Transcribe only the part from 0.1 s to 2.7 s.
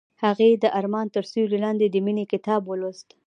هغې د آرمان تر سیوري لاندې د مینې کتاب